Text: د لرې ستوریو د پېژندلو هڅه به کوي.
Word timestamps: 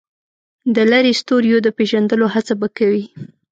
د 0.75 0.77
لرې 0.91 1.11
ستوریو 1.21 1.57
د 1.65 1.67
پېژندلو 1.77 2.25
هڅه 2.33 2.53
به 2.59 2.67
کوي. 2.77 3.05